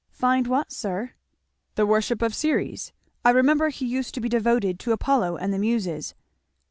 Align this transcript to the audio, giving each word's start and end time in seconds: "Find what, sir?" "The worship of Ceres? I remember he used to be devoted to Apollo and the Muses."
"Find 0.13 0.47
what, 0.47 0.71
sir?" 0.71 1.11
"The 1.75 1.85
worship 1.85 2.23
of 2.23 2.33
Ceres? 2.33 2.91
I 3.23 3.29
remember 3.29 3.69
he 3.69 3.85
used 3.85 4.15
to 4.15 4.19
be 4.21 4.29
devoted 4.29 4.79
to 4.79 4.93
Apollo 4.93 5.37
and 5.37 5.53
the 5.53 5.59
Muses." 5.59 6.15